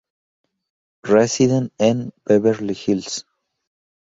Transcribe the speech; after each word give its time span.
Residen 1.03 1.69
en 1.77 2.11
Beverly 2.25 2.73
Hills. 2.87 3.27